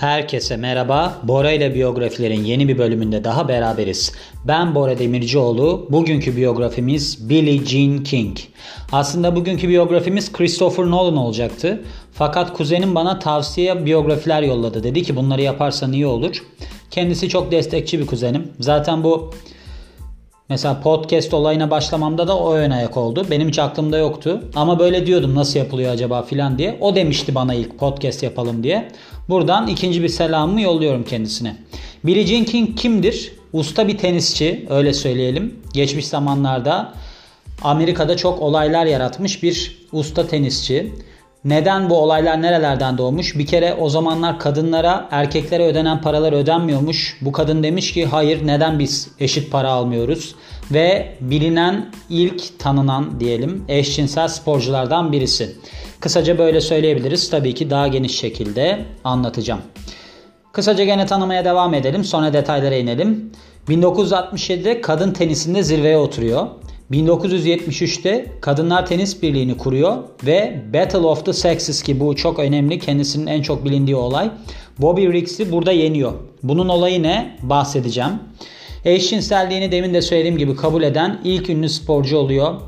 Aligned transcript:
Herkese 0.00 0.56
merhaba. 0.56 1.18
Bora 1.22 1.52
ile 1.52 1.74
biyografilerin 1.74 2.44
yeni 2.44 2.68
bir 2.68 2.78
bölümünde 2.78 3.24
daha 3.24 3.48
beraberiz. 3.48 4.12
Ben 4.44 4.74
Bora 4.74 4.98
Demircioğlu. 4.98 5.86
Bugünkü 5.90 6.36
biyografimiz 6.36 7.28
Billie 7.28 7.66
Jean 7.66 8.02
King. 8.04 8.36
Aslında 8.92 9.36
bugünkü 9.36 9.68
biyografimiz 9.68 10.32
Christopher 10.32 10.86
Nolan 10.86 11.16
olacaktı. 11.16 11.82
Fakat 12.12 12.52
kuzenim 12.52 12.94
bana 12.94 13.18
tavsiye 13.18 13.86
biyografiler 13.86 14.42
yolladı. 14.42 14.82
Dedi 14.82 15.02
ki 15.02 15.16
bunları 15.16 15.42
yaparsan 15.42 15.92
iyi 15.92 16.06
olur. 16.06 16.44
Kendisi 16.90 17.28
çok 17.28 17.52
destekçi 17.52 17.98
bir 18.00 18.06
kuzenim. 18.06 18.52
Zaten 18.60 19.04
bu 19.04 19.34
Mesela 20.48 20.80
podcast 20.80 21.34
olayına 21.34 21.70
başlamamda 21.70 22.28
da 22.28 22.38
o 22.38 22.54
ön 22.54 22.70
ayak 22.70 22.96
oldu. 22.96 23.26
Benim 23.30 23.48
hiç 23.48 23.58
aklımda 23.58 23.98
yoktu. 23.98 24.42
Ama 24.54 24.78
böyle 24.78 25.06
diyordum 25.06 25.34
nasıl 25.34 25.58
yapılıyor 25.58 25.92
acaba 25.92 26.22
filan 26.22 26.58
diye. 26.58 26.78
O 26.80 26.94
demişti 26.94 27.34
bana 27.34 27.54
ilk 27.54 27.78
podcast 27.78 28.22
yapalım 28.22 28.62
diye. 28.62 28.88
Buradan 29.28 29.66
ikinci 29.66 30.02
bir 30.02 30.08
selamımı 30.08 30.60
yolluyorum 30.60 31.04
kendisine. 31.04 31.56
Billie 32.04 32.26
Jean 32.26 32.44
King 32.44 32.78
kimdir? 32.78 33.32
Usta 33.52 33.88
bir 33.88 33.98
tenisçi 33.98 34.66
öyle 34.70 34.94
söyleyelim. 34.94 35.60
Geçmiş 35.74 36.06
zamanlarda 36.06 36.92
Amerika'da 37.62 38.16
çok 38.16 38.42
olaylar 38.42 38.86
yaratmış 38.86 39.42
bir 39.42 39.78
usta 39.92 40.26
tenisçi. 40.26 40.92
Neden 41.44 41.90
bu 41.90 41.96
olaylar 41.96 42.42
nerelerden 42.42 42.98
doğmuş? 42.98 43.38
Bir 43.38 43.46
kere 43.46 43.74
o 43.74 43.88
zamanlar 43.88 44.38
kadınlara 44.38 45.08
erkeklere 45.10 45.66
ödenen 45.66 46.00
paralar 46.00 46.32
ödenmiyormuş. 46.32 47.18
Bu 47.20 47.32
kadın 47.32 47.62
demiş 47.62 47.92
ki 47.92 48.06
hayır 48.06 48.46
neden 48.46 48.78
biz 48.78 49.10
eşit 49.20 49.52
para 49.52 49.70
almıyoruz? 49.70 50.34
Ve 50.70 51.16
bilinen 51.20 51.92
ilk 52.10 52.58
tanınan 52.58 53.20
diyelim 53.20 53.64
eşcinsel 53.68 54.28
sporculardan 54.28 55.12
birisi. 55.12 55.56
Kısaca 56.00 56.38
böyle 56.38 56.60
söyleyebiliriz. 56.60 57.30
Tabii 57.30 57.54
ki 57.54 57.70
daha 57.70 57.88
geniş 57.88 58.18
şekilde 58.18 58.84
anlatacağım. 59.04 59.60
Kısaca 60.52 60.84
gene 60.84 61.06
tanımaya 61.06 61.44
devam 61.44 61.74
edelim. 61.74 62.04
Sonra 62.04 62.32
detaylara 62.32 62.74
inelim. 62.74 63.32
1967'de 63.68 64.80
kadın 64.80 65.12
tenisinde 65.12 65.62
zirveye 65.62 65.96
oturuyor. 65.96 66.46
1973'te 66.90 68.32
Kadınlar 68.40 68.86
Tenis 68.86 69.22
Birliği'ni 69.22 69.56
kuruyor 69.56 69.96
ve 70.26 70.62
Battle 70.74 70.98
of 70.98 71.26
the 71.26 71.32
Sexes 71.32 71.82
ki 71.82 72.00
bu 72.00 72.16
çok 72.16 72.38
önemli 72.38 72.78
kendisinin 72.78 73.26
en 73.26 73.42
çok 73.42 73.64
bilindiği 73.64 73.96
olay. 73.96 74.30
Bobby 74.78 75.06
Riggs'i 75.06 75.52
burada 75.52 75.72
yeniyor. 75.72 76.12
Bunun 76.42 76.68
olayı 76.68 77.02
ne? 77.02 77.36
Bahsedeceğim. 77.42 78.12
Eşcinselliğini 78.84 79.72
demin 79.72 79.94
de 79.94 80.02
söylediğim 80.02 80.38
gibi 80.38 80.56
kabul 80.56 80.82
eden 80.82 81.20
ilk 81.24 81.50
ünlü 81.50 81.68
sporcu 81.68 82.16
oluyor. 82.16 82.60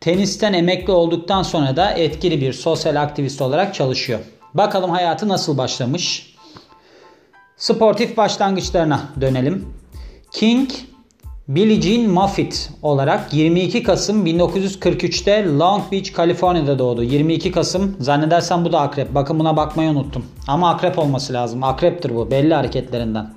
Tenisten 0.00 0.52
emekli 0.52 0.92
olduktan 0.92 1.42
sonra 1.42 1.76
da 1.76 1.90
etkili 1.90 2.40
bir 2.40 2.52
sosyal 2.52 3.02
aktivist 3.02 3.42
olarak 3.42 3.74
çalışıyor. 3.74 4.20
Bakalım 4.54 4.90
hayatı 4.90 5.28
nasıl 5.28 5.58
başlamış? 5.58 6.34
Sportif 7.56 8.16
başlangıçlarına 8.16 9.00
dönelim. 9.20 9.74
King 10.32 10.70
Billie 11.48 11.80
Jean 11.82 12.10
Moffitt 12.10 12.70
olarak 12.82 13.34
22 13.34 13.82
Kasım 13.82 14.26
1943'te 14.26 15.58
Long 15.58 15.92
Beach, 15.92 16.12
Kaliforniya'da 16.12 16.78
doğdu. 16.78 17.02
22 17.02 17.52
Kasım 17.52 17.96
zannedersem 18.00 18.64
bu 18.64 18.72
da 18.72 18.80
akrep. 18.80 19.14
Bakın 19.14 19.38
buna 19.38 19.56
bakmayı 19.56 19.90
unuttum. 19.90 20.24
Ama 20.48 20.70
akrep 20.70 20.98
olması 20.98 21.32
lazım. 21.32 21.64
Akreptir 21.64 22.14
bu 22.14 22.30
belli 22.30 22.54
hareketlerinden. 22.54 23.34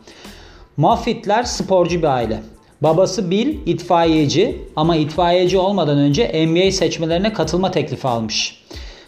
Moffittler 0.78 1.44
sporcu 1.44 1.98
bir 2.00 2.08
aile. 2.08 2.44
Babası 2.82 3.32
Bill 3.32 3.58
itfaiyeci 3.66 4.62
ama 4.76 4.96
itfaiyeci 4.96 5.58
olmadan 5.58 5.98
önce 5.98 6.48
NBA 6.48 6.72
seçmelerine 6.72 7.34
katılma 7.34 7.72
teklifi 7.72 8.08
almış. 8.08 8.64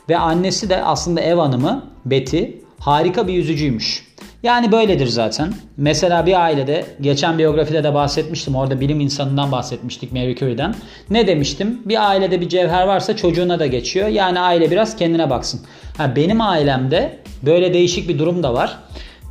Ve 0.10 0.18
annesi 0.18 0.70
de 0.70 0.84
aslında 0.84 1.22
ev 1.22 1.38
hanımı 1.38 1.86
Betty 2.06 2.44
harika 2.80 3.28
bir 3.28 3.34
yüzücüymüş. 3.34 4.14
Yani 4.44 4.72
böyledir 4.72 5.08
zaten. 5.08 5.54
Mesela 5.78 6.26
bir 6.26 6.44
ailede 6.44 6.86
geçen 7.02 7.38
biyografide 7.38 7.84
de 7.84 7.94
bahsetmiştim. 7.94 8.56
Orada 8.56 8.80
bilim 8.80 9.00
insanından 9.00 9.52
bahsetmiştik 9.52 10.12
Mary 10.12 10.36
Curie'den. 10.36 10.76
Ne 11.10 11.28
demiştim? 11.28 11.82
Bir 11.86 12.10
ailede 12.10 12.42
bir 12.42 12.50
cevher 12.50 12.88
varsa 12.88 13.16
çocuğuna 13.16 13.60
da 13.60 13.66
geçiyor. 13.66 14.08
Yani 14.08 14.40
aile 14.40 14.72
biraz 14.72 14.96
kendine 14.96 15.30
baksın. 15.30 15.62
Ha, 15.98 16.16
benim 16.16 16.42
ailemde 16.42 17.20
böyle 17.46 17.74
değişik 17.74 18.10
bir 18.10 18.20
durum 18.20 18.44
da 18.44 18.54
var. 18.54 18.78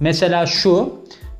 Mesela 0.00 0.46
şu 0.46 0.92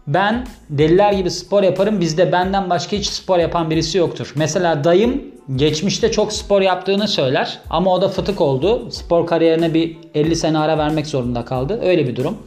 ben 0.07 0.47
deliler 0.71 1.13
gibi 1.13 1.31
spor 1.31 1.63
yaparım. 1.63 2.01
Bizde 2.01 2.33
benden 2.33 2.71
başka 2.71 2.97
hiç 2.97 3.07
spor 3.07 3.39
yapan 3.39 3.71
birisi 3.71 3.99
yoktur. 3.99 4.33
Mesela 4.37 4.85
dayım 4.85 5.23
geçmişte 5.57 6.11
çok 6.11 6.33
spor 6.33 6.61
yaptığını 6.61 7.09
söyler. 7.09 7.59
Ama 7.71 7.95
o 7.95 8.03
da 8.03 8.09
fıtık 8.09 8.41
oldu. 8.41 8.91
Spor 8.91 9.27
kariyerine 9.27 9.75
bir 9.75 9.97
50 10.15 10.37
sene 10.37 10.59
ara 10.59 10.79
vermek 10.79 11.07
zorunda 11.07 11.45
kaldı. 11.45 11.81
Öyle 11.83 12.09
bir 12.09 12.17
durum. 12.17 12.39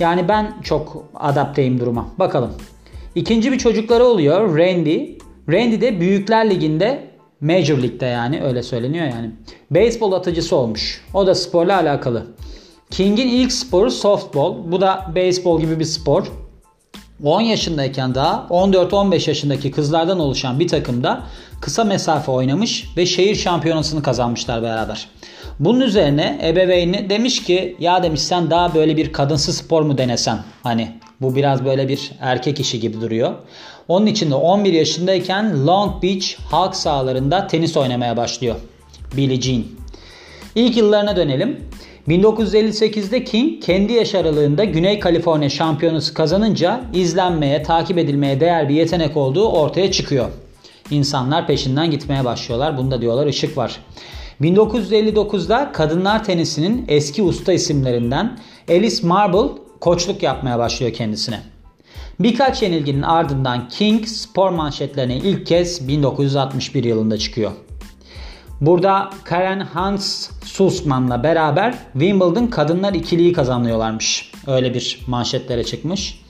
Yani 0.00 0.28
ben 0.28 0.54
çok 0.62 1.04
adapteyim 1.14 1.80
duruma. 1.80 2.08
Bakalım. 2.18 2.50
İkinci 3.14 3.52
bir 3.52 3.58
çocukları 3.58 4.04
oluyor. 4.04 4.58
Randy. 4.58 5.18
Randy 5.48 5.80
de 5.80 6.00
Büyükler 6.00 6.50
Ligi'nde 6.50 7.10
Major 7.40 7.78
League'de 7.78 8.06
yani 8.06 8.42
öyle 8.42 8.62
söyleniyor 8.62 9.06
yani. 9.06 9.30
Beyzbol 9.70 10.12
atıcısı 10.12 10.56
olmuş. 10.56 11.04
O 11.14 11.26
da 11.26 11.34
sporla 11.34 11.76
alakalı. 11.76 12.26
King'in 12.90 13.28
ilk 13.28 13.52
sporu 13.52 13.90
softball. 13.90 14.54
Bu 14.72 14.80
da 14.80 15.12
beyzbol 15.14 15.60
gibi 15.60 15.78
bir 15.78 15.84
spor. 15.84 16.32
10 17.24 17.40
yaşındayken 17.40 18.14
daha 18.14 18.46
14-15 18.50 19.28
yaşındaki 19.28 19.70
kızlardan 19.70 20.20
oluşan 20.20 20.60
bir 20.60 20.68
takımda 20.68 21.22
kısa 21.60 21.84
mesafe 21.84 22.30
oynamış 22.30 22.86
ve 22.96 23.06
şehir 23.06 23.34
şampiyonasını 23.34 24.02
kazanmışlar 24.02 24.62
beraber. 24.62 25.08
Bunun 25.60 25.80
üzerine 25.80 26.40
ebeveyni 26.42 27.10
demiş 27.10 27.44
ki 27.44 27.76
ya 27.80 28.02
demiş 28.02 28.20
sen 28.20 28.50
daha 28.50 28.74
böyle 28.74 28.96
bir 28.96 29.12
kadınsı 29.12 29.52
spor 29.52 29.82
mu 29.82 29.98
denesen? 29.98 30.38
Hani 30.62 30.92
bu 31.20 31.36
biraz 31.36 31.64
böyle 31.64 31.88
bir 31.88 32.12
erkek 32.20 32.60
işi 32.60 32.80
gibi 32.80 33.00
duruyor. 33.00 33.34
Onun 33.88 34.06
için 34.06 34.30
de 34.30 34.34
11 34.34 34.72
yaşındayken 34.72 35.66
Long 35.66 36.02
Beach 36.02 36.26
halk 36.50 36.76
sahalarında 36.76 37.46
tenis 37.46 37.76
oynamaya 37.76 38.16
başlıyor. 38.16 38.56
Billie 39.16 39.40
Jean. 39.40 39.64
İlk 40.54 40.76
yıllarına 40.76 41.16
dönelim. 41.16 41.60
1958'de 42.08 43.24
King 43.24 43.62
kendi 43.62 43.92
yaş 43.92 44.14
aralığında 44.14 44.64
Güney 44.64 45.00
Kaliforniya 45.00 45.50
şampiyonası 45.50 46.14
kazanınca 46.14 46.80
izlenmeye, 46.94 47.62
takip 47.62 47.98
edilmeye 47.98 48.40
değer 48.40 48.68
bir 48.68 48.74
yetenek 48.74 49.16
olduğu 49.16 49.48
ortaya 49.48 49.92
çıkıyor. 49.92 50.28
İnsanlar 50.90 51.46
peşinden 51.46 51.90
gitmeye 51.90 52.24
başlıyorlar. 52.24 52.78
Bunda 52.78 53.00
diyorlar 53.00 53.26
ışık 53.26 53.56
var. 53.56 53.80
1959'da 54.40 55.72
kadınlar 55.72 56.24
tenisinin 56.24 56.84
eski 56.88 57.22
usta 57.22 57.52
isimlerinden 57.52 58.38
Alice 58.68 59.06
Marble 59.06 59.52
koçluk 59.80 60.22
yapmaya 60.22 60.58
başlıyor 60.58 60.92
kendisine. 60.92 61.40
Birkaç 62.20 62.62
yenilginin 62.62 63.02
ardından 63.02 63.68
King 63.68 64.06
spor 64.06 64.50
manşetlerine 64.50 65.16
ilk 65.16 65.46
kez 65.46 65.88
1961 65.88 66.84
yılında 66.84 67.18
çıkıyor. 67.18 67.50
Burada 68.60 69.10
Karen 69.24 69.60
Hans 69.60 70.30
Sussman'la 70.44 71.22
beraber 71.22 71.74
Wimbledon 71.92 72.46
kadınlar 72.46 72.94
ikiliyi 72.94 73.32
kazanıyorlarmış. 73.32 74.32
Öyle 74.46 74.74
bir 74.74 75.00
manşetlere 75.06 75.64
çıkmış. 75.64 76.20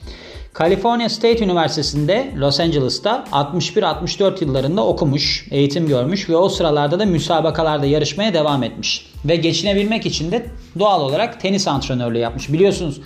California 0.59 1.09
State 1.09 1.45
Üniversitesi'nde 1.45 2.31
Los 2.37 2.59
Angeles'ta 2.59 3.25
61-64 3.31 4.43
yıllarında 4.43 4.85
okumuş, 4.85 5.47
eğitim 5.51 5.87
görmüş 5.87 6.29
ve 6.29 6.35
o 6.35 6.49
sıralarda 6.49 6.99
da 6.99 7.05
müsabakalarda 7.05 7.85
yarışmaya 7.85 8.33
devam 8.33 8.63
etmiş. 8.63 9.11
Ve 9.25 9.35
geçinebilmek 9.35 10.05
için 10.05 10.31
de 10.31 10.45
doğal 10.79 11.01
olarak 11.01 11.41
tenis 11.41 11.67
antrenörlüğü 11.67 12.17
yapmış. 12.17 12.53
Biliyorsunuz 12.53 13.01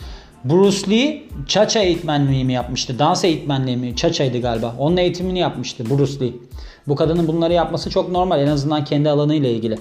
Bruce 0.50 0.91
Lee 0.91 1.23
Cha-Cha 1.47 1.79
eğitmenliği 1.79 2.45
mi 2.45 2.53
yapmıştı? 2.53 3.00
Dans 3.00 3.23
eğitmenliği 3.23 3.78
mi? 3.78 3.95
Cha-Cha'ydı 3.95 4.41
galiba. 4.41 4.75
Onun 4.79 4.97
eğitimini 4.97 5.39
yapmıştı 5.39 5.83
Bruce 5.89 6.19
Lee. 6.19 6.33
Bu 6.88 6.95
kadının 6.95 7.28
bunları 7.28 7.53
yapması 7.53 7.89
çok 7.89 8.11
normal 8.11 8.41
en 8.41 8.47
azından 8.47 8.83
kendi 8.83 9.09
alanıyla 9.09 9.50
ilgili. 9.50 9.77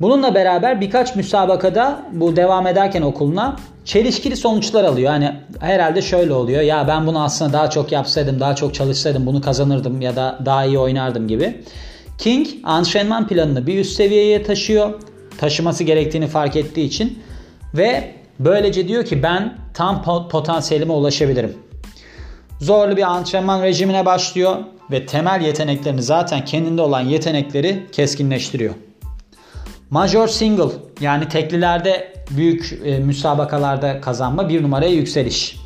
Bununla 0.00 0.34
beraber 0.34 0.80
birkaç 0.80 1.16
müsabakada 1.16 2.02
bu 2.12 2.36
devam 2.36 2.66
ederken 2.66 3.02
okuluna 3.02 3.56
çelişkili 3.84 4.36
sonuçlar 4.36 4.84
alıyor. 4.84 5.12
Yani 5.12 5.32
herhalde 5.60 6.02
şöyle 6.02 6.32
oluyor. 6.32 6.62
Ya 6.62 6.88
ben 6.88 7.06
bunu 7.06 7.22
aslında 7.22 7.52
daha 7.52 7.70
çok 7.70 7.92
yapsaydım, 7.92 8.40
daha 8.40 8.54
çok 8.54 8.74
çalışsaydım 8.74 9.26
bunu 9.26 9.40
kazanırdım 9.40 10.00
ya 10.00 10.16
da 10.16 10.38
daha 10.44 10.64
iyi 10.64 10.78
oynardım 10.78 11.28
gibi. 11.28 11.62
King 12.18 12.48
antrenman 12.64 13.28
planını 13.28 13.66
bir 13.66 13.78
üst 13.78 13.96
seviyeye 13.96 14.42
taşıyor. 14.42 15.00
Taşıması 15.38 15.84
gerektiğini 15.84 16.26
fark 16.26 16.56
ettiği 16.56 16.84
için 16.84 17.18
ve 17.74 18.14
böylece 18.38 18.88
diyor 18.88 19.04
ki 19.04 19.22
ben 19.22 19.58
tam 19.74 20.02
potansiyelime 20.28 20.92
ulaşabilirim. 20.92 21.56
Zorlu 22.60 22.96
bir 22.96 23.02
antrenman 23.02 23.62
rejimine 23.62 24.06
başlıyor 24.06 24.56
ve 24.90 25.06
temel 25.06 25.40
yeteneklerini 25.40 26.02
zaten 26.02 26.44
kendinde 26.44 26.82
olan 26.82 27.00
yetenekleri 27.00 27.86
keskinleştiriyor. 27.92 28.74
Major 29.90 30.28
single 30.28 30.72
yani 31.00 31.28
teklilerde 31.28 32.12
büyük 32.30 32.80
e, 32.84 32.98
müsabakalarda 32.98 34.00
kazanma 34.00 34.48
bir 34.48 34.62
numaraya 34.62 34.90
yükseliş. 34.90 35.56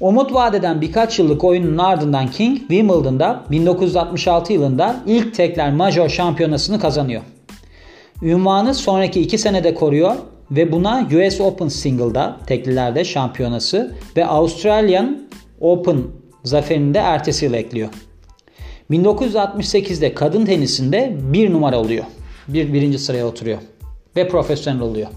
Umut 0.00 0.34
vadeden 0.34 0.80
birkaç 0.80 1.18
yıllık 1.18 1.44
oyunun 1.44 1.78
ardından 1.78 2.30
King 2.30 2.58
Wimbledon'da 2.58 3.44
1966 3.50 4.52
yılında 4.52 4.96
ilk 5.06 5.34
tekler 5.34 5.72
major 5.72 6.08
şampiyonasını 6.08 6.80
kazanıyor. 6.80 7.22
Ünvanı 8.22 8.74
sonraki 8.74 9.20
iki 9.20 9.38
senede 9.38 9.74
koruyor 9.74 10.14
ve 10.56 10.72
buna 10.72 11.08
US 11.16 11.40
Open 11.40 11.68
Single'da 11.68 12.36
teklilerde 12.46 13.04
şampiyonası 13.04 13.94
ve 14.16 14.26
Australian 14.26 15.22
Open 15.60 15.98
zaferini 16.44 16.94
de 16.94 16.98
ertesi 16.98 17.44
yıl 17.44 17.54
ekliyor. 17.54 17.88
1968'de 18.90 20.14
kadın 20.14 20.44
tenisinde 20.44 21.16
bir 21.32 21.52
numara 21.52 21.78
oluyor. 21.78 22.04
Bir 22.48 22.72
birinci 22.72 22.98
sıraya 22.98 23.26
oturuyor 23.26 23.58
ve 24.16 24.28
profesyonel 24.28 24.80
oluyor. 24.80 25.08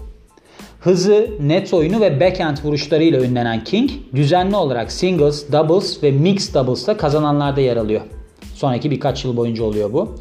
Hızı, 0.80 1.30
net 1.40 1.74
oyunu 1.74 2.00
ve 2.00 2.20
backhand 2.20 2.56
vuruşlarıyla 2.64 3.24
ünlenen 3.24 3.64
King 3.64 3.90
düzenli 4.14 4.56
olarak 4.56 4.92
singles, 4.92 5.52
doubles 5.52 6.02
ve 6.02 6.10
mixed 6.10 6.54
doubles'ta 6.54 6.96
kazananlarda 6.96 7.60
yer 7.60 7.76
alıyor. 7.76 8.00
Sonraki 8.54 8.90
birkaç 8.90 9.24
yıl 9.24 9.36
boyunca 9.36 9.64
oluyor 9.64 9.92
bu. 9.92 10.16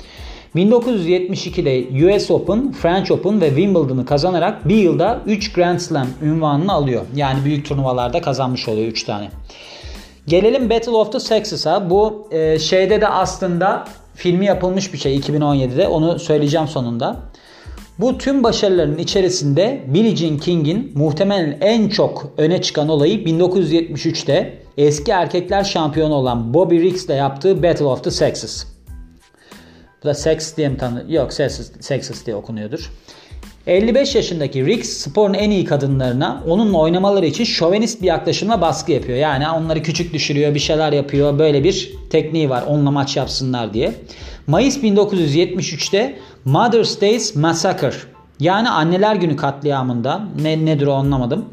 1972'de 0.56 2.16
US 2.16 2.32
Open, 2.32 2.72
French 2.72 3.12
Open 3.12 3.42
ve 3.42 3.48
Wimbledon'ı 3.48 4.06
kazanarak 4.06 4.70
bir 4.70 4.76
yılda 4.76 5.22
3 5.26 5.54
Grand 5.54 5.80
Slam 5.80 6.08
ünvanını 6.24 6.72
alıyor. 6.72 7.02
Yani 7.16 7.46
büyük 7.46 7.66
turnuvalarda 7.66 8.22
kazanmış 8.22 8.68
oluyor 8.68 8.88
3 8.88 9.04
tane. 9.04 9.30
Gelelim 10.28 10.70
Battle 10.70 10.92
of 10.92 11.12
the 11.12 11.20
Sexes'a. 11.20 11.90
Bu 11.90 12.28
e, 12.32 12.60
şeyde 12.60 13.02
de 13.02 13.08
aslında 13.08 13.86
filmi 14.16 14.46
yapılmış 14.46 14.94
bir 14.94 14.98
şey 14.98 15.18
2017'de. 15.18 15.88
Onu 15.88 16.20
söyleyeceğim 16.20 16.68
sonunda. 16.68 17.16
Bu 18.00 18.18
tüm 18.18 18.44
başarıların 18.44 18.98
içerisinde 18.98 19.84
Billie 19.88 20.16
Jean 20.16 20.38
King'in 20.38 20.92
muhtemelen 20.96 21.58
en 21.62 21.90
çok 21.90 22.34
öne 22.38 22.62
çıkan 22.62 22.90
olayı 22.90 23.24
1973'te 23.24 24.60
eski 24.78 25.12
erkekler 25.12 25.64
şampiyonu 25.64 26.14
olan 26.14 26.54
Bobby 26.54 26.82
Riggs 26.82 27.06
ile 27.06 27.14
yaptığı 27.14 27.64
Battle 27.64 27.86
of 27.86 28.04
the 28.04 28.12
Sexes. 28.12 28.75
Bu 30.06 30.10
da 30.10 30.14
Sex 30.14 30.58
diye 30.58 30.70
mi 30.70 30.78
tanı? 30.78 31.06
Yok 31.10 31.34
Sexes, 31.34 31.72
Sexes 31.80 32.26
diye 32.26 32.36
okunuyordur. 32.36 32.92
55 33.68 34.16
yaşındaki 34.16 34.66
Riggs 34.66 34.90
sporun 34.90 35.34
en 35.34 35.50
iyi 35.52 35.66
kadınlarına 35.66 36.44
onunla 36.48 36.78
oynamaları 36.78 37.26
için 37.26 37.44
şovenist 37.44 38.02
bir 38.02 38.08
yaklaşımla 38.08 38.62
baskı 38.62 38.92
yapıyor. 38.92 39.18
Yani 39.18 39.50
onları 39.50 39.84
küçük 39.84 40.14
düşürüyor, 40.14 40.56
bir 40.56 40.60
şeyler 40.60 40.92
yapıyor. 40.92 41.40
Böyle 41.40 41.64
bir 41.64 41.94
tekniği 42.10 42.50
var 42.50 42.64
onunla 42.68 42.92
maç 42.92 43.18
yapsınlar 43.18 43.74
diye. 43.74 43.94
Mayıs 44.48 44.78
1973'te 44.78 46.20
Mother's 46.46 47.02
Day 47.02 47.20
Massacre 47.36 47.96
yani 48.40 48.70
Anneler 48.70 49.16
Günü 49.16 49.36
katliamında 49.36 50.24
ne 50.42 50.66
nedir 50.66 50.88
o 50.88 50.94
anlamadım. 50.94 51.46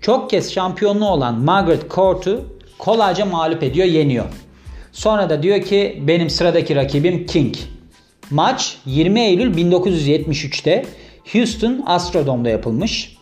Çok 0.00 0.30
kez 0.30 0.52
şampiyonluğu 0.52 1.08
olan 1.08 1.34
Margaret 1.34 1.90
Court'u 1.90 2.44
kolayca 2.78 3.24
mağlup 3.24 3.62
ediyor, 3.62 3.86
yeniyor. 3.86 4.45
Sonra 4.96 5.30
da 5.30 5.42
diyor 5.42 5.62
ki 5.62 6.02
benim 6.06 6.30
sıradaki 6.30 6.76
rakibim 6.76 7.26
King. 7.26 7.54
Maç 8.30 8.76
20 8.86 9.20
Eylül 9.20 9.56
1973'te 9.56 10.86
Houston 11.32 11.82
Astrodome'da 11.86 12.48
yapılmış. 12.48 13.16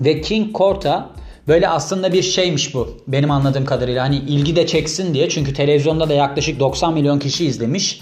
Ve 0.00 0.20
King 0.20 0.56
Court'a 0.56 1.10
böyle 1.48 1.68
aslında 1.68 2.12
bir 2.12 2.22
şeymiş 2.22 2.74
bu 2.74 2.98
benim 3.08 3.30
anladığım 3.30 3.64
kadarıyla. 3.64 4.04
Hani 4.04 4.16
ilgi 4.16 4.56
de 4.56 4.66
çeksin 4.66 5.14
diye 5.14 5.28
çünkü 5.28 5.54
televizyonda 5.54 6.08
da 6.08 6.14
yaklaşık 6.14 6.60
90 6.60 6.94
milyon 6.94 7.18
kişi 7.18 7.46
izlemiş. 7.46 8.00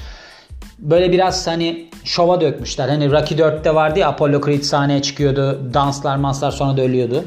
Böyle 0.79 1.13
biraz 1.13 1.47
hani 1.47 1.89
şova 2.05 2.41
dökmüşler. 2.41 2.89
Hani 2.89 3.11
Rocky 3.11 3.41
4'te 3.41 3.75
vardı 3.75 3.99
ya 3.99 4.09
Apollo 4.09 4.41
Creed 4.45 4.63
sahneye 4.63 5.03
çıkıyordu. 5.03 5.71
Danslar 5.75 6.17
manslar 6.17 6.51
sonra 6.51 6.77
da 6.77 6.83
ölüyordu. 6.83 7.25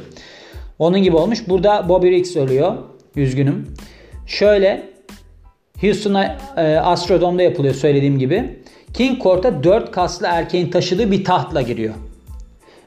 Onun 0.79 1.03
gibi 1.03 1.15
olmuş. 1.15 1.39
Burada 1.47 1.89
Bobby 1.89 2.09
Riggs 2.09 2.35
ölüyor. 2.35 2.73
Üzgünüm. 3.15 3.73
Şöyle 4.27 4.92
Houston'a 5.83 6.37
e, 6.57 6.75
Astrodome'da 6.77 7.43
yapılıyor 7.43 7.73
söylediğim 7.73 8.19
gibi. 8.19 8.59
King 8.93 9.23
Court'a 9.23 9.63
4 9.63 9.91
kaslı 9.91 10.27
erkeğin 10.27 10.71
taşıdığı 10.71 11.11
bir 11.11 11.23
tahtla 11.23 11.61
giriyor. 11.61 11.93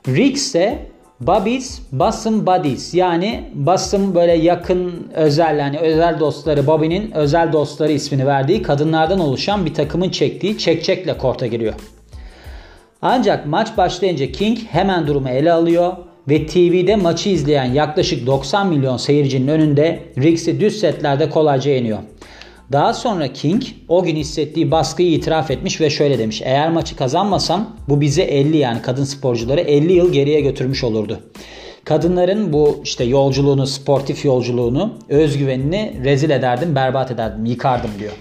Riggs 0.09 0.41
ise 0.41 0.79
Bobby's 1.21 1.81
Bosom 1.93 2.47
Buddies 2.47 2.95
yani 2.95 3.45
Bosom 3.55 4.15
böyle 4.15 4.33
yakın 4.33 5.09
özel 5.15 5.59
yani 5.59 5.79
özel 5.79 6.21
dostları 6.21 6.67
Bobby'nin 6.67 7.11
özel 7.11 7.53
dostları 7.53 7.93
ismini 7.93 8.27
verdiği 8.27 8.63
kadınlardan 8.63 9.21
oluşan 9.21 9.67
bir 9.67 9.75
takımın 9.75 10.11
çektiği 10.11 10.59
çekçekle 10.59 11.19
korta 11.19 11.47
giriyor. 11.47 11.75
Ancak 13.03 13.47
maç 13.47 13.77
başlayınca 13.77 14.33
King 14.33 14.59
hemen 14.71 15.07
durumu 15.07 15.29
ele 15.29 15.53
alıyor 15.53 15.93
ve 16.29 16.47
TV'de 16.47 16.97
maçı 16.97 17.29
izleyen 17.29 17.73
yaklaşık 17.73 18.27
90 18.27 18.67
milyon 18.67 18.97
seyircinin 18.97 19.49
önünde 19.49 20.03
Riggs'i 20.19 20.61
düz 20.61 20.81
setlerde 20.81 21.31
kolayca 21.31 21.71
yeniyor. 21.71 21.99
Daha 22.73 22.95
sonra 22.95 23.33
King 23.33 23.63
o 23.89 24.05
gün 24.05 24.17
hissettiği 24.17 24.71
baskıyı 24.71 25.13
itiraf 25.13 25.51
etmiş 25.51 25.81
ve 25.81 25.91
şöyle 25.91 26.19
demiş. 26.19 26.43
Eğer 26.45 26.71
maçı 26.71 26.97
kazanmasam 26.97 27.77
bu 27.89 28.01
bize 28.01 28.23
50 28.23 28.57
yani 28.57 28.83
kadın 28.83 29.05
sporcuları 29.05 29.61
50 29.61 29.93
yıl 29.93 30.13
geriye 30.13 30.41
götürmüş 30.41 30.85
olurdu. 30.85 31.21
Kadınların 31.85 32.53
bu 32.53 32.81
işte 32.85 33.05
yolculuğunu, 33.05 33.67
sportif 33.67 34.25
yolculuğunu, 34.25 34.95
özgüvenini 35.09 36.01
rezil 36.05 36.31
ederdim, 36.31 36.75
berbat 36.75 37.11
ederdim, 37.11 37.45
yıkardım 37.45 37.91
diyor. 37.99 38.13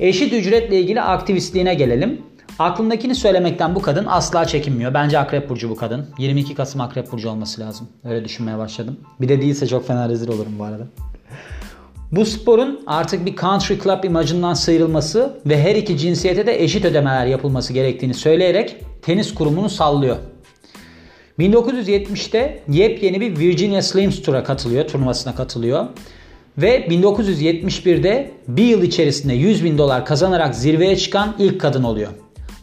Eşit 0.00 0.32
ücretle 0.32 0.80
ilgili 0.80 1.00
aktivistliğine 1.00 1.74
gelelim. 1.74 2.20
Aklındakini 2.58 3.14
söylemekten 3.14 3.74
bu 3.74 3.82
kadın 3.82 4.06
asla 4.08 4.44
çekinmiyor. 4.44 4.94
Bence 4.94 5.18
Akrep 5.18 5.48
Burcu 5.48 5.70
bu 5.70 5.76
kadın. 5.76 6.06
22 6.18 6.54
Kasım 6.54 6.80
Akrep 6.80 7.12
Burcu 7.12 7.30
olması 7.30 7.60
lazım. 7.60 7.88
Öyle 8.04 8.24
düşünmeye 8.24 8.58
başladım. 8.58 9.00
Bir 9.20 9.28
de 9.28 9.40
değilse 9.40 9.66
çok 9.66 9.86
fena 9.86 10.08
rezil 10.08 10.28
olurum 10.28 10.52
bu 10.58 10.64
arada. 10.64 10.86
Bu 12.12 12.24
sporun 12.24 12.80
artık 12.86 13.26
bir 13.26 13.36
country 13.36 13.74
club 13.84 14.04
imajından 14.04 14.54
sıyrılması 14.54 15.38
ve 15.46 15.62
her 15.62 15.74
iki 15.74 15.98
cinsiyete 15.98 16.46
de 16.46 16.62
eşit 16.64 16.84
ödemeler 16.84 17.26
yapılması 17.26 17.72
gerektiğini 17.72 18.14
söyleyerek 18.14 18.76
tenis 19.02 19.34
kurumunu 19.34 19.68
sallıyor. 19.68 20.16
1970'te 21.38 22.62
yepyeni 22.68 23.20
bir 23.20 23.38
Virginia 23.38 23.82
Slims 23.82 24.22
Tour'a 24.22 24.44
katılıyor, 24.44 24.88
turnuvasına 24.88 25.34
katılıyor. 25.34 25.86
Ve 26.58 26.86
1971'de 26.86 28.30
bir 28.48 28.64
yıl 28.64 28.82
içerisinde 28.82 29.34
100 29.34 29.64
bin 29.64 29.78
dolar 29.78 30.06
kazanarak 30.06 30.54
zirveye 30.54 30.96
çıkan 30.96 31.34
ilk 31.38 31.60
kadın 31.60 31.82
oluyor. 31.82 32.10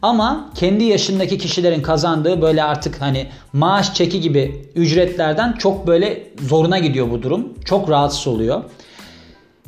Ama 0.02 0.50
kendi 0.56 0.84
yaşındaki 0.84 1.38
kişilerin 1.38 1.82
kazandığı 1.82 2.42
böyle 2.42 2.64
artık 2.64 3.02
hani 3.02 3.28
maaş 3.54 3.94
çeki 3.94 4.22
gibi 4.22 4.66
ücretlerden 4.76 5.54
çok 5.54 5.88
böyle 5.88 6.24
zoruna 6.42 6.80
gidiyor 6.80 7.12
bu 7.12 7.24
durum. 7.24 7.54
Çok 7.66 7.90
rahatsız 7.90 8.28
oluyor. 8.28 8.64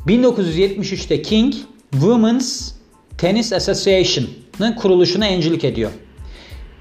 1973'te 0.06 1.22
King 1.22 1.54
Women's 1.92 2.72
Tennis 3.18 3.52
Association'ın 3.52 4.72
kuruluşuna 4.72 5.26
öncülük 5.28 5.64
ediyor. 5.64 5.90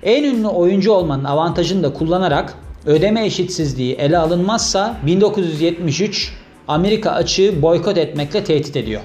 En 0.03 0.23
ünlü 0.23 0.47
oyuncu 0.47 0.91
olmanın 0.91 1.23
avantajını 1.23 1.83
da 1.83 1.93
kullanarak 1.93 2.57
ödeme 2.85 3.25
eşitsizliği 3.25 3.95
ele 3.95 4.17
alınmazsa 4.17 4.97
1973 5.05 6.33
Amerika 6.67 7.11
açığı 7.11 7.61
boykot 7.61 7.97
etmekle 7.97 8.43
tehdit 8.43 8.75
ediyor. 8.75 9.01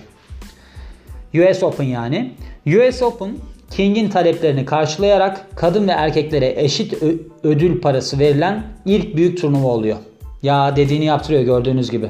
US 1.35 1.62
Open 1.62 1.85
yani. 1.85 2.33
US 2.66 3.02
Open 3.02 3.30
King'in 3.71 4.09
taleplerini 4.09 4.64
karşılayarak 4.64 5.56
kadın 5.56 5.88
ve 5.88 5.92
erkeklere 5.92 6.54
eşit 6.56 6.95
ödül 7.42 7.80
parası 7.80 8.18
verilen 8.18 8.62
ilk 8.87 9.16
büyük 9.16 9.40
turnuva 9.40 9.68
oluyor. 9.68 9.97
Ya 10.42 10.76
dediğini 10.76 11.04
yaptırıyor 11.04 11.42
gördüğünüz 11.42 11.90
gibi. 11.90 12.09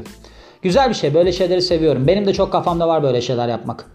Güzel 0.63 0.89
bir 0.89 0.95
şey. 0.95 1.15
Böyle 1.15 1.33
şeyleri 1.33 1.63
seviyorum. 1.63 2.07
Benim 2.07 2.27
de 2.27 2.33
çok 2.33 2.53
kafamda 2.53 2.89
var 2.89 3.03
böyle 3.03 3.21
şeyler 3.21 3.49
yapmak. 3.49 3.87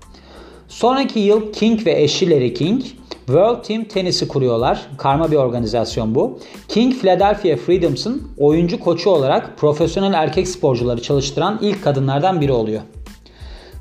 Sonraki 0.68 1.20
yıl 1.20 1.54
King 1.54 1.86
ve 1.86 2.02
eşi 2.02 2.30
Larry 2.30 2.54
King 2.54 2.84
World 3.26 3.64
Team 3.64 3.84
Tennis'i 3.84 4.28
kuruyorlar. 4.28 4.88
Karma 4.98 5.32
bir 5.32 5.36
organizasyon 5.36 6.16
bu. 6.16 6.40
King 6.68 6.94
Philadelphia 6.94 7.56
Freedoms'ın 7.56 8.24
oyuncu 8.38 8.80
koçu 8.80 9.10
olarak 9.10 9.58
profesyonel 9.58 10.14
erkek 10.14 10.48
sporcuları 10.48 11.02
çalıştıran 11.02 11.60
ilk 11.62 11.84
kadınlardan 11.84 12.42
biri 12.42 12.52
oluyor. 12.52 12.82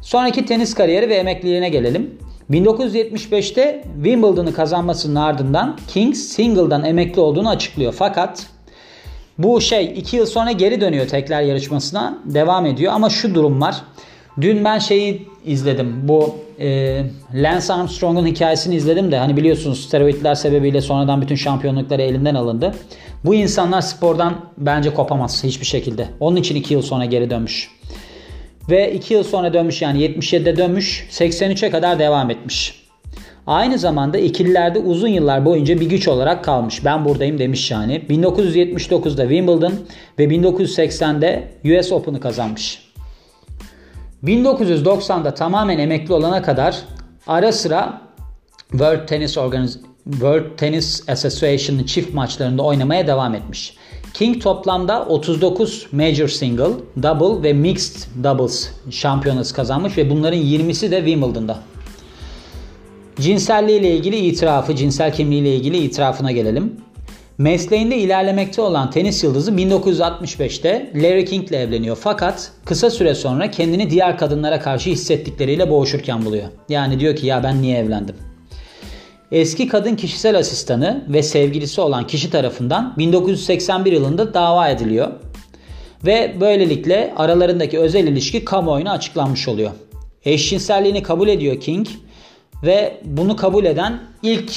Sonraki 0.02 0.46
tenis 0.46 0.74
kariyeri 0.74 1.08
ve 1.08 1.14
emekliliğine 1.14 1.68
gelelim. 1.68 2.18
1975'te 2.50 3.84
Wimbledon'ı 3.94 4.54
kazanmasının 4.54 5.14
ardından 5.14 5.78
King 5.88 6.14
single'dan 6.14 6.84
emekli 6.84 7.20
olduğunu 7.20 7.48
açıklıyor. 7.48 7.94
Fakat 7.98 8.46
bu 9.38 9.60
şey 9.60 9.94
2 9.96 10.16
yıl 10.16 10.26
sonra 10.26 10.52
geri 10.52 10.80
dönüyor 10.80 11.08
tekrar 11.08 11.42
yarışmasına. 11.42 12.18
Devam 12.24 12.66
ediyor 12.66 12.92
ama 12.92 13.10
şu 13.10 13.34
durum 13.34 13.60
var. 13.60 13.76
Dün 14.40 14.64
ben 14.64 14.78
şeyi 14.78 15.28
izledim. 15.44 16.08
Bu 16.08 16.34
e, 16.60 17.00
Lance 17.34 17.72
Armstrong'un 17.72 18.26
hikayesini 18.26 18.74
izledim 18.74 19.12
de 19.12 19.18
hani 19.18 19.36
biliyorsunuz 19.36 19.84
steroidler 19.84 20.34
sebebiyle 20.34 20.80
sonradan 20.80 21.22
bütün 21.22 21.34
şampiyonlukları 21.34 22.02
elinden 22.02 22.34
alındı. 22.34 22.74
Bu 23.24 23.34
insanlar 23.34 23.80
spordan 23.80 24.40
bence 24.58 24.94
kopamaz 24.94 25.44
hiçbir 25.44 25.66
şekilde. 25.66 26.08
Onun 26.20 26.36
için 26.36 26.56
2 26.56 26.74
yıl 26.74 26.82
sonra 26.82 27.04
geri 27.04 27.30
dönmüş. 27.30 27.70
Ve 28.70 28.92
2 28.92 29.14
yıl 29.14 29.22
sonra 29.22 29.52
dönmüş 29.52 29.82
yani 29.82 30.02
77'de 30.02 30.56
dönmüş 30.56 31.08
83'e 31.10 31.70
kadar 31.70 31.98
devam 31.98 32.30
etmiş. 32.30 32.83
Aynı 33.46 33.78
zamanda 33.78 34.18
ikililerde 34.18 34.78
uzun 34.78 35.08
yıllar 35.08 35.44
boyunca 35.44 35.80
bir 35.80 35.86
güç 35.86 36.08
olarak 36.08 36.44
kalmış. 36.44 36.84
Ben 36.84 37.04
buradayım 37.04 37.38
demiş 37.38 37.70
yani. 37.70 38.02
1979'da 38.08 39.22
Wimbledon 39.22 39.74
ve 40.18 40.24
1980'de 40.24 41.48
US 41.64 41.92
Open'ı 41.92 42.20
kazanmış. 42.20 42.84
1990'da 44.24 45.34
tamamen 45.34 45.78
emekli 45.78 46.14
olana 46.14 46.42
kadar 46.42 46.76
ara 47.26 47.52
sıra 47.52 48.00
World 48.70 49.06
Tennis 49.06 49.38
Organiz 49.38 49.80
World 50.10 50.56
Tennis 50.56 51.08
Association'ın 51.08 51.84
çift 51.84 52.14
maçlarında 52.14 52.62
oynamaya 52.62 53.06
devam 53.06 53.34
etmiş. 53.34 53.76
King 54.14 54.42
toplamda 54.42 55.04
39 55.04 55.86
Major 55.92 56.28
Single, 56.28 56.72
Double 57.02 57.48
ve 57.48 57.52
Mixed 57.52 58.24
Doubles 58.24 58.70
şampiyonası 58.90 59.54
kazanmış 59.54 59.98
ve 59.98 60.10
bunların 60.10 60.38
20'si 60.38 60.90
de 60.90 60.96
Wimbledon'da. 60.96 61.58
Cinselliği 63.20 63.80
ile 63.80 63.96
ilgili 63.96 64.16
itirafı, 64.16 64.76
cinsel 64.76 65.12
kimliği 65.12 65.40
ile 65.40 65.56
ilgili 65.56 65.76
itirafına 65.76 66.32
gelelim. 66.32 66.76
Mesleğinde 67.38 67.96
ilerlemekte 67.96 68.62
olan 68.62 68.90
tenis 68.90 69.24
yıldızı 69.24 69.50
1965'te 69.50 70.90
Larry 70.94 71.24
King 71.24 71.48
ile 71.48 71.60
evleniyor. 71.60 71.98
Fakat 72.00 72.52
kısa 72.64 72.90
süre 72.90 73.14
sonra 73.14 73.50
kendini 73.50 73.90
diğer 73.90 74.18
kadınlara 74.18 74.60
karşı 74.60 74.90
hissettikleriyle 74.90 75.70
boğuşurken 75.70 76.24
buluyor. 76.24 76.44
Yani 76.68 77.00
diyor 77.00 77.16
ki 77.16 77.26
ya 77.26 77.42
ben 77.42 77.62
niye 77.62 77.78
evlendim? 77.78 78.16
Eski 79.32 79.68
kadın 79.68 79.96
kişisel 79.96 80.38
asistanı 80.38 81.04
ve 81.08 81.22
sevgilisi 81.22 81.80
olan 81.80 82.06
kişi 82.06 82.30
tarafından 82.30 82.94
1981 82.98 83.92
yılında 83.92 84.34
dava 84.34 84.68
ediliyor. 84.68 85.08
Ve 86.06 86.36
böylelikle 86.40 87.14
aralarındaki 87.16 87.78
özel 87.78 88.06
ilişki 88.06 88.44
kamuoyuna 88.44 88.92
açıklanmış 88.92 89.48
oluyor. 89.48 89.70
Eşcinselliğini 90.24 91.02
kabul 91.02 91.28
ediyor 91.28 91.60
King 91.60 91.86
ve 92.64 93.00
bunu 93.04 93.36
kabul 93.36 93.64
eden 93.64 94.00
ilk 94.22 94.52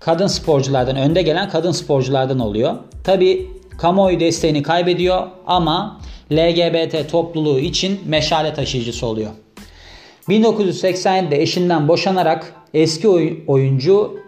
kadın 0.00 0.26
sporculardan, 0.26 0.96
önde 0.96 1.22
gelen 1.22 1.48
kadın 1.48 1.72
sporculardan 1.72 2.38
oluyor. 2.38 2.74
Tabi 3.04 3.50
kamuoyu 3.78 4.20
desteğini 4.20 4.62
kaybediyor 4.62 5.26
ama 5.46 6.00
LGBT 6.32 7.10
topluluğu 7.10 7.58
için 7.58 8.00
meşale 8.06 8.54
taşıyıcısı 8.54 9.06
oluyor. 9.06 9.30
1987'de 10.28 11.42
eşinden 11.42 11.88
boşanarak 11.88 12.54
eski 12.74 13.08
oyuncu 13.46 14.20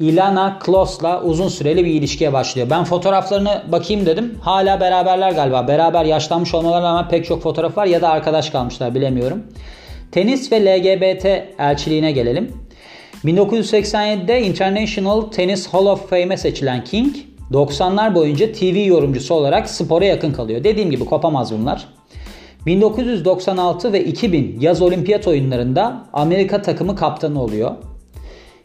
Ilana 0.00 0.58
Klos'la 0.58 1.22
uzun 1.22 1.48
süreli 1.48 1.84
bir 1.84 1.90
ilişkiye 1.90 2.32
başlıyor. 2.32 2.70
Ben 2.70 2.84
fotoğraflarını 2.84 3.62
bakayım 3.72 4.06
dedim. 4.06 4.38
Hala 4.42 4.80
beraberler 4.80 5.32
galiba. 5.32 5.68
Beraber 5.68 6.04
yaşlanmış 6.04 6.54
olmalarına 6.54 6.88
rağmen 6.88 7.08
pek 7.08 7.24
çok 7.24 7.42
fotoğraf 7.42 7.76
var 7.76 7.86
ya 7.86 8.00
da 8.00 8.08
arkadaş 8.08 8.50
kalmışlar 8.50 8.94
bilemiyorum. 8.94 9.42
Tenis 10.12 10.52
ve 10.52 10.64
LGBT 10.64 11.24
elçiliğine 11.58 12.12
gelelim. 12.12 12.52
1987'de 13.24 14.42
International 14.42 15.20
Tennis 15.20 15.68
Hall 15.68 15.86
of 15.86 16.10
Fame'e 16.10 16.36
seçilen 16.36 16.84
King 16.84 17.16
90'lar 17.52 18.14
boyunca 18.14 18.52
TV 18.52 18.86
yorumcusu 18.86 19.34
olarak 19.34 19.70
spora 19.70 20.04
yakın 20.04 20.32
kalıyor. 20.32 20.64
Dediğim 20.64 20.90
gibi 20.90 21.04
kopamaz 21.04 21.52
bunlar. 21.52 21.88
1996 22.66 23.92
ve 23.92 24.04
2000 24.04 24.60
yaz 24.60 24.82
olimpiyat 24.82 25.28
oyunlarında 25.28 26.06
Amerika 26.12 26.62
takımı 26.62 26.96
kaptanı 26.96 27.42
oluyor. 27.42 27.70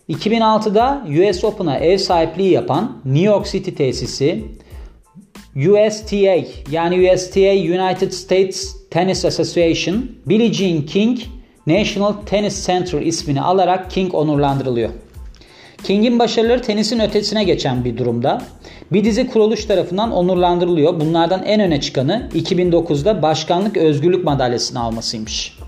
2006'da 0.10 1.06
US 1.10 1.44
Open'a 1.44 1.78
ev 1.78 1.98
sahipliği 1.98 2.52
yapan 2.52 3.02
New 3.06 3.26
York 3.26 3.46
City 3.46 3.72
tesisi 3.72 4.44
USTA 5.56 6.36
yani 6.72 7.12
USTA 7.12 7.52
United 7.52 8.12
States 8.12 8.85
Tennis 8.96 9.26
Association 9.26 10.12
Billie 10.26 10.54
Jean 10.54 10.82
King 10.82 11.20
National 11.68 12.14
Tennis 12.26 12.66
Center 12.66 13.02
ismini 13.02 13.42
alarak 13.42 13.92
King 13.92 14.16
onurlandırılıyor. 14.16 14.90
King'in 15.84 16.20
başarıları 16.20 16.62
tenisin 16.62 17.00
ötesine 17.00 17.44
geçen 17.44 17.86
bir 17.86 17.98
durumda. 17.98 18.42
Bir 18.92 19.04
dizi 19.04 19.28
kuruluş 19.28 19.66
tarafından 19.66 20.12
onurlandırılıyor. 20.12 21.00
Bunlardan 21.00 21.44
en 21.44 21.62
öne 21.62 21.82
çıkanı 21.82 22.30
2009'da 22.36 23.22
Başkanlık 23.22 23.78
Özgürlük 23.78 24.24
Madalyası'nı 24.24 24.80
almasıymış. 24.80 25.60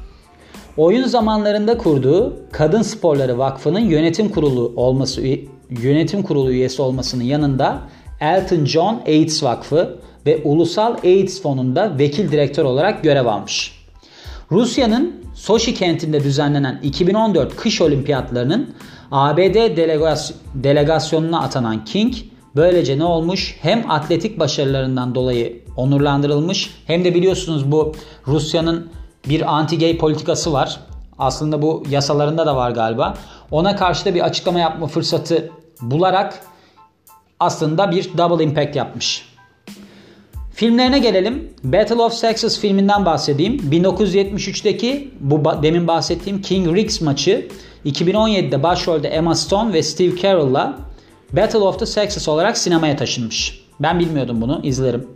Oyun 0.77 1.03
zamanlarında 1.03 1.77
kurduğu 1.77 2.37
Kadın 2.51 2.81
Sporları 2.81 3.37
Vakfı'nın 3.37 3.79
yönetim 3.89 4.29
kurulu 4.29 4.73
olması 4.75 5.21
yönetim 5.69 6.23
kurulu 6.23 6.51
üyesi 6.51 6.81
olmasının 6.81 7.23
yanında 7.23 7.79
Elton 8.21 8.65
John 8.65 9.01
AIDS 9.07 9.43
Vakfı 9.43 9.99
ve 10.25 10.41
Ulusal 10.43 10.95
AIDS 11.03 11.41
Fonu'nda 11.41 11.99
vekil 11.99 12.31
direktör 12.31 12.65
olarak 12.65 13.03
görev 13.03 13.25
almış. 13.25 13.77
Rusya'nın 14.51 15.27
Sochi 15.35 15.73
kentinde 15.73 16.23
düzenlenen 16.23 16.79
2014 16.83 17.55
kış 17.55 17.81
olimpiyatlarının 17.81 18.75
ABD 19.11 19.77
delegasyonuna 20.53 21.41
atanan 21.41 21.85
King 21.85 22.13
böylece 22.55 22.99
ne 22.99 23.03
olmuş? 23.03 23.57
Hem 23.61 23.91
atletik 23.91 24.39
başarılarından 24.39 25.15
dolayı 25.15 25.63
onurlandırılmış 25.75 26.73
hem 26.87 27.05
de 27.05 27.15
biliyorsunuz 27.15 27.71
bu 27.71 27.93
Rusya'nın 28.27 28.89
bir 29.29 29.41
anti-gay 29.41 29.97
politikası 29.97 30.53
var. 30.53 30.79
Aslında 31.19 31.61
bu 31.61 31.83
yasalarında 31.89 32.45
da 32.45 32.55
var 32.55 32.71
galiba. 32.71 33.13
Ona 33.51 33.75
karşı 33.75 34.05
da 34.05 34.15
bir 34.15 34.21
açıklama 34.21 34.59
yapma 34.59 34.87
fırsatı 34.87 35.49
bularak 35.81 36.41
aslında 37.39 37.91
bir 37.91 38.17
double 38.17 38.43
impact 38.43 38.75
yapmış. 38.75 39.25
Filmlerine 40.53 40.99
gelelim. 40.99 41.49
Battle 41.63 41.95
of 41.95 42.13
Sexes 42.13 42.59
filminden 42.59 43.05
bahsedeyim. 43.05 43.57
1973'teki 43.71 45.11
bu 45.19 45.63
demin 45.63 45.87
bahsettiğim 45.87 46.41
King 46.41 46.75
Riggs 46.75 47.01
maçı 47.01 47.47
2017'de 47.85 48.63
başrolde 48.63 49.07
Emma 49.07 49.35
Stone 49.35 49.73
ve 49.73 49.83
Steve 49.83 50.17
Carell'la 50.17 50.77
Battle 51.33 51.59
of 51.59 51.79
the 51.79 51.85
Sexes 51.85 52.27
olarak 52.27 52.57
sinemaya 52.57 52.95
taşınmış. 52.95 53.61
Ben 53.79 53.99
bilmiyordum 53.99 54.41
bunu, 54.41 54.59
izlerim. 54.63 55.07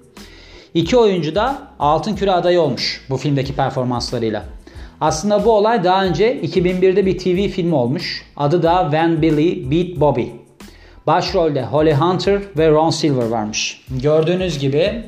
İki 0.74 0.98
oyuncu 0.98 1.36
da 1.36 1.58
Altın 1.80 2.16
Küre 2.16 2.32
adayı 2.32 2.62
olmuş 2.62 3.06
bu 3.10 3.18
filmdeki 3.18 3.56
performanslarıyla. 3.56 4.44
Aslında 5.02 5.46
bu 5.46 5.52
olay 5.52 5.84
daha 5.84 6.06
önce 6.06 6.42
2001'de 6.42 7.06
bir 7.06 7.18
TV 7.18 7.54
filmi 7.54 7.76
olmuş. 7.76 8.26
Adı 8.38 8.64
da 8.64 8.82
When 8.84 9.22
Billy 9.22 9.72
Beat 9.72 10.00
Bobby. 10.00 10.41
Başrolde 11.08 11.66
Holly 11.66 11.94
Hunter 11.94 12.42
ve 12.58 12.70
Ron 12.70 12.90
Silver 12.90 13.28
varmış. 13.28 13.82
Gördüğünüz 13.90 14.60
gibi 14.60 15.04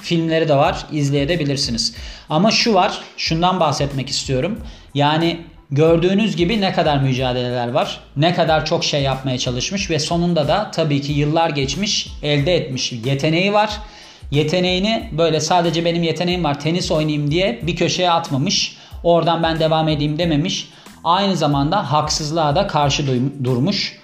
filmleri 0.00 0.48
de 0.48 0.56
var. 0.56 0.86
izleyebilirsiniz. 0.92 1.94
Ama 2.30 2.50
şu 2.50 2.74
var. 2.74 2.98
Şundan 3.16 3.60
bahsetmek 3.60 4.08
istiyorum. 4.08 4.58
Yani 4.94 5.40
gördüğünüz 5.70 6.36
gibi 6.36 6.60
ne 6.60 6.72
kadar 6.72 6.98
mücadeleler 6.98 7.68
var. 7.68 8.00
Ne 8.16 8.34
kadar 8.34 8.66
çok 8.66 8.84
şey 8.84 9.02
yapmaya 9.02 9.38
çalışmış 9.38 9.90
ve 9.90 9.98
sonunda 9.98 10.48
da 10.48 10.70
tabii 10.70 11.00
ki 11.00 11.12
yıllar 11.12 11.50
geçmiş, 11.50 12.08
elde 12.22 12.56
etmiş 12.56 12.92
yeteneği 12.92 13.52
var. 13.52 13.70
Yeteneğini 14.30 15.10
böyle 15.18 15.40
sadece 15.40 15.84
benim 15.84 16.02
yeteneğim 16.02 16.44
var 16.44 16.60
tenis 16.60 16.90
oynayayım 16.90 17.30
diye 17.30 17.60
bir 17.62 17.76
köşeye 17.76 18.10
atmamış. 18.10 18.76
Oradan 19.02 19.42
ben 19.42 19.60
devam 19.60 19.88
edeyim 19.88 20.18
dememiş. 20.18 20.68
Aynı 21.04 21.36
zamanda 21.36 21.92
haksızlığa 21.92 22.56
da 22.56 22.66
karşı 22.66 23.06
durmuş. 23.44 23.98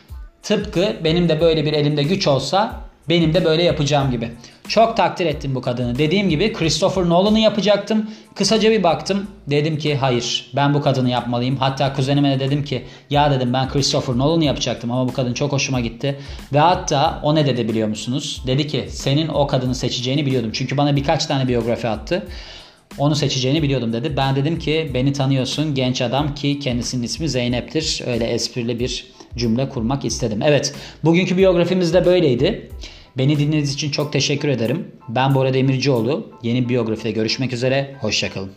Tıpkı 0.45 0.97
benim 1.05 1.29
de 1.29 1.41
böyle 1.41 1.65
bir 1.65 1.73
elimde 1.73 2.03
güç 2.03 2.27
olsa 2.27 2.81
benim 3.09 3.35
de 3.35 3.45
böyle 3.45 3.63
yapacağım 3.63 4.11
gibi. 4.11 4.31
Çok 4.69 4.97
takdir 4.97 5.27
ettim 5.27 5.55
bu 5.55 5.61
kadını. 5.61 5.99
Dediğim 5.99 6.29
gibi 6.29 6.53
Christopher 6.53 7.09
Nolan'ı 7.09 7.39
yapacaktım. 7.39 8.11
Kısaca 8.35 8.71
bir 8.71 8.83
baktım. 8.83 9.27
Dedim 9.47 9.79
ki 9.79 9.97
hayır 9.97 10.51
ben 10.57 10.75
bu 10.75 10.83
kadını 10.83 11.11
yapmalıyım. 11.11 11.57
Hatta 11.57 11.93
kuzenime 11.93 12.31
de 12.31 12.41
dedim 12.41 12.65
ki 12.65 12.85
ya 13.11 13.31
dedim 13.31 13.53
ben 13.53 13.69
Christopher 13.69 14.19
Nolan'ı 14.19 14.45
yapacaktım 14.45 14.91
ama 14.91 15.09
bu 15.09 15.13
kadın 15.13 15.35
çok 15.35 15.53
hoşuma 15.53 15.81
gitti. 15.81 16.19
Ve 16.53 16.59
hatta 16.59 17.21
o 17.23 17.35
ne 17.35 17.47
dedi 17.47 17.69
biliyor 17.69 17.89
musunuz? 17.89 18.43
Dedi 18.47 18.67
ki 18.67 18.87
senin 18.89 19.29
o 19.29 19.47
kadını 19.47 19.75
seçeceğini 19.75 20.27
biliyordum. 20.27 20.51
Çünkü 20.53 20.77
bana 20.77 20.97
birkaç 20.97 21.27
tane 21.27 21.49
biyografi 21.49 21.89
attı. 21.89 22.27
Onu 22.99 23.15
seçeceğini 23.15 23.63
biliyordum 23.63 23.93
dedi. 23.93 24.17
Ben 24.17 24.37
dedim 24.37 24.59
ki 24.59 24.91
beni 24.95 25.13
tanıyorsun 25.13 25.75
genç 25.75 26.03
adam 26.03 26.35
ki 26.35 26.59
kendisinin 26.59 27.03
ismi 27.03 27.29
Zeynep'tir. 27.29 28.03
Öyle 28.07 28.25
esprili 28.25 28.79
bir 28.79 29.14
cümle 29.37 29.69
kurmak 29.69 30.05
istedim. 30.05 30.41
Evet 30.45 30.75
bugünkü 31.05 31.37
biyografimiz 31.37 31.95
de 31.95 32.05
böyleydi. 32.05 32.71
Beni 33.19 33.39
dinlediğiniz 33.39 33.75
için 33.75 33.91
çok 33.91 34.13
teşekkür 34.13 34.49
ederim. 34.49 34.87
Ben 35.09 35.35
Bora 35.35 35.55
Demircioğlu. 35.55 36.31
Yeni 36.43 36.69
biyografide 36.69 37.11
görüşmek 37.11 37.53
üzere. 37.53 37.97
Hoşçakalın. 38.01 38.51